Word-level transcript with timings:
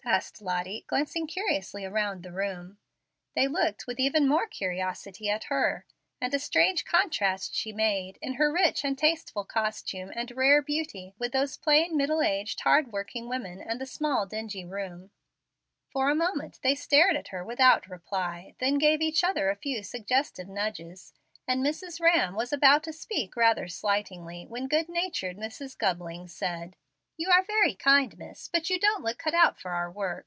asked 0.03 0.41
Lottie, 0.41 0.83
glancing 0.87 1.27
curiously 1.27 1.85
around 1.85 2.23
the 2.23 2.31
room. 2.31 2.77
They 3.35 3.47
looked 3.47 3.85
with 3.85 3.99
even 3.99 4.27
more 4.27 4.47
curiosity 4.47 5.29
at 5.29 5.45
her; 5.45 5.85
and 6.19 6.33
a 6.33 6.39
strange 6.39 6.83
contrast 6.85 7.53
she 7.55 7.71
made, 7.71 8.17
in 8.19 8.33
her 8.33 8.51
rich 8.51 8.83
and 8.83 8.97
tasteful 8.97 9.45
costume 9.45 10.11
and 10.15 10.31
rare 10.35 10.61
beauty, 10.63 11.13
with 11.19 11.31
those 11.33 11.55
plain, 11.55 11.95
middle 11.95 12.21
aged, 12.23 12.61
hard 12.61 12.91
working 12.91 13.29
women, 13.29 13.61
and 13.61 13.79
the 13.79 13.85
small, 13.85 14.25
dingy 14.25 14.65
room. 14.65 15.11
For 15.91 16.09
a 16.09 16.15
moment 16.15 16.59
they 16.63 16.73
stared 16.75 17.15
at 17.15 17.27
her 17.27 17.45
without 17.45 17.87
reply, 17.87 18.55
then 18.57 18.79
gave 18.79 19.03
each 19.03 19.23
other 19.23 19.51
a 19.51 19.55
few 19.55 19.83
suggestive 19.83 20.49
nudges; 20.49 21.13
and 21.47 21.63
Mrs. 21.63 22.01
Rhamm 22.01 22.35
was 22.35 22.51
about 22.51 22.81
to 22.83 22.91
speak 22.91 23.37
rather 23.37 23.67
slightingly, 23.67 24.45
when 24.47 24.67
good 24.67 24.89
natured 24.89 25.37
Mrs. 25.37 25.77
Gubling 25.77 26.27
said: 26.27 26.75
"You 27.17 27.29
are 27.29 27.43
very 27.43 27.75
kind, 27.75 28.17
miss, 28.17 28.47
but 28.47 28.71
you 28.71 28.79
don't 28.79 29.03
look 29.03 29.19
cut 29.19 29.35
out 29.35 29.59
for 29.59 29.71
our 29.71 29.91
work. 29.91 30.19